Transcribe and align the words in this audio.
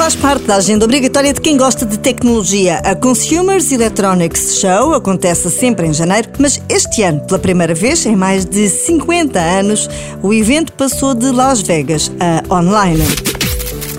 faz 0.00 0.16
parte 0.16 0.46
da 0.46 0.54
agenda 0.56 0.86
obrigatória 0.86 1.30
de 1.30 1.42
quem 1.42 1.58
gosta 1.58 1.84
de 1.84 1.98
tecnologia. 1.98 2.78
A 2.78 2.94
Consumers 2.94 3.70
Electronics 3.70 4.58
Show 4.58 4.94
acontece 4.94 5.50
sempre 5.50 5.86
em 5.86 5.92
janeiro, 5.92 6.30
mas 6.38 6.58
este 6.70 7.02
ano, 7.02 7.20
pela 7.20 7.38
primeira 7.38 7.74
vez 7.74 8.06
em 8.06 8.16
mais 8.16 8.46
de 8.46 8.66
50 8.66 9.38
anos, 9.38 9.90
o 10.22 10.32
evento 10.32 10.72
passou 10.72 11.14
de 11.14 11.30
Las 11.30 11.60
Vegas 11.60 12.10
a 12.18 12.54
online. 12.54 13.04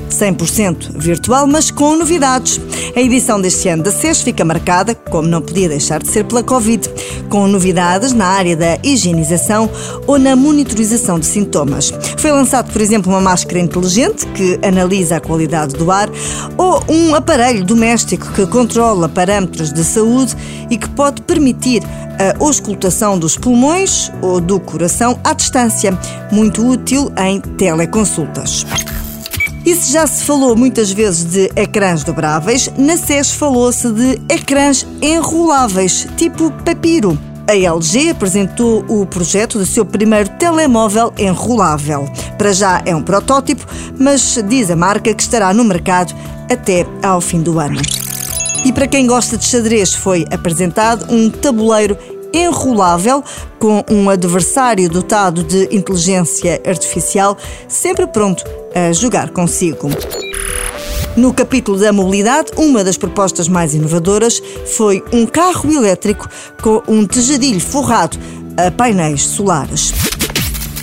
100% 0.10 0.98
virtual, 0.98 1.46
mas 1.46 1.70
com 1.70 1.96
novidades. 1.96 2.60
A 2.96 3.00
edição 3.00 3.40
deste 3.40 3.70
ano 3.70 3.84
da 3.84 3.92
SES 3.92 4.22
fica 4.22 4.44
marcada, 4.44 4.94
como 4.94 5.28
não 5.28 5.42
podia 5.42 5.70
deixar 5.70 6.02
de 6.02 6.10
ser, 6.10 6.26
pela 6.26 6.44
Covid, 6.44 6.90
com 7.30 7.48
novidades 7.48 8.12
na 8.12 8.26
área 8.26 8.56
da 8.56 8.78
higienização 8.84 9.70
ou 10.06 10.20
na 10.20 10.36
monitorização 10.36 11.20
de 11.20 11.26
sintomas. 11.26 11.94
Foi 12.18 12.32
lançado, 12.32 12.72
por 12.72 12.82
exemplo, 12.82 13.12
uma 13.12 13.22
máscara 13.22 13.60
inteligente 13.60 14.26
que 14.28 14.60
analisa 14.62 15.18
a 15.18 15.20
qualidade 15.20 15.76
do 15.76 15.90
ar 15.90 16.10
ou 16.58 16.84
um 16.90 17.16
aparelho 17.16 17.64
doméstico 17.64 18.32
que 18.34 18.46
controla 18.48 19.08
parâmetros 19.08 19.72
de 19.72 19.84
saúde 19.84 20.36
e 20.70 20.78
que 20.78 20.90
pode 20.90 21.22
permitir 21.22 21.82
a 22.20 22.44
auscultação 22.44 23.18
dos 23.18 23.38
pulmões 23.38 24.12
ou 24.22 24.42
do 24.42 24.60
coração 24.60 25.20
à 25.24 25.34
distância, 25.34 25.98
muito 26.32 26.66
útil 26.68 27.12
em 27.18 27.40
teleconsultas. 27.40 28.66
E 29.64 29.76
se 29.76 29.94
já 29.94 30.08
se 30.08 30.24
falou 30.24 30.56
muitas 30.56 30.92
vezes 30.92 31.24
de 31.24 31.52
ecrãs 31.56 32.04
dobráveis, 32.04 32.72
na 32.78 32.98
SES 32.98 33.32
falou-se 33.32 33.92
de 33.92 34.20
ecrãs 34.28 34.88
enroláveis, 35.02 36.08
tipo 36.18 36.52
papiro. 36.66 37.18
A 37.48 37.56
LG 37.56 38.10
apresentou 38.10 38.84
o 38.88 39.06
projeto 39.06 39.60
do 39.60 39.66
seu 39.66 39.86
primeiro 39.86 40.30
telemóvel 40.30 41.14
enrolável. 41.18 42.10
Para 42.38 42.54
já 42.54 42.82
é 42.86 42.96
um 42.96 43.04
protótipo, 43.04 43.66
mas 44.00 44.40
diz 44.48 44.72
a 44.72 44.76
marca 44.76 45.14
que 45.14 45.22
estará 45.22 45.54
no 45.54 45.64
mercado 45.64 46.16
até 46.52 46.86
ao 47.04 47.22
fim 47.22 47.42
do 47.42 47.60
ano. 47.60 47.82
E 48.66 48.74
para 48.74 48.88
quem 48.88 49.06
gosta 49.06 49.38
de 49.38 49.46
xadrez, 49.46 49.94
foi 49.94 50.26
apresentado 50.32 51.14
um 51.14 51.30
tabuleiro 51.30 51.98
enrolável 52.34 53.24
com 53.60 53.84
um 53.90 54.10
adversário 54.10 54.90
dotado 54.90 55.44
de 55.44 55.68
inteligência 55.76 56.62
artificial 56.66 57.38
sempre 57.68 58.08
pronto 58.08 58.44
a 58.76 58.92
jogar 58.94 59.30
consigo. 59.30 59.90
No 61.16 61.34
capítulo 61.34 61.78
da 61.78 61.92
mobilidade, 61.92 62.52
uma 62.56 62.84
das 62.84 62.98
propostas 62.98 63.50
mais 63.50 63.74
inovadoras 63.74 64.42
foi 64.76 65.04
um 65.12 65.26
carro 65.26 65.72
elétrico 65.72 66.30
com 66.62 66.82
um 66.88 67.06
tejadilho 67.06 67.60
forrado 67.60 68.18
a 68.56 68.72
painéis 68.72 69.24
solares. 69.24 69.92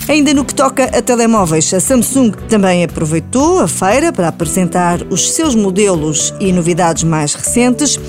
Ainda 0.07 0.33
no 0.33 0.43
que 0.43 0.55
toca 0.55 0.85
a 0.85 1.01
telemóveis, 1.01 1.71
a 1.73 1.79
Samsung 1.79 2.31
também 2.47 2.83
aproveitou 2.83 3.59
a 3.59 3.67
feira 3.67 4.11
para 4.11 4.27
apresentar 4.27 5.03
os 5.09 5.31
seus 5.31 5.53
modelos 5.53 6.33
e 6.39 6.51
novidades 6.51 7.03
mais 7.03 7.33
recentes. 7.33 7.99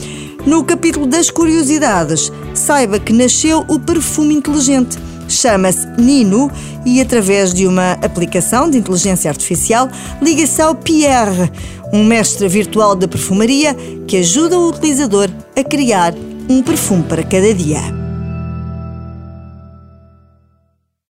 No 0.47 0.65
capítulo 0.65 1.07
das 1.07 1.31
curiosidades, 1.31 2.33
saiba 2.55 2.99
que 2.99 3.13
nasceu 3.13 3.67
o 3.69 3.79
perfume 3.79 4.35
inteligente. 4.35 4.99
Chama-se 5.31 5.87
Nino 5.99 6.51
e, 6.85 7.01
através 7.01 7.55
de 7.55 7.67
uma 7.67 7.93
aplicação 7.93 8.69
de 8.69 8.79
inteligência 8.79 9.31
artificial, 9.31 9.89
liga-se 10.21 10.61
ao 10.61 10.75
Pierre, 10.75 11.51
um 11.93 12.05
mestre 12.05 12.49
virtual 12.49 12.97
de 12.97 13.07
perfumaria 13.07 13.75
que 14.07 14.19
ajuda 14.19 14.59
o 14.59 14.69
utilizador 14.69 15.29
a 15.57 15.65
criar 15.65 16.15
um 16.49 16.63
perfume 16.63 17.05
para 17.05 17.23
cada 17.23 17.55
dia. 17.55 18.00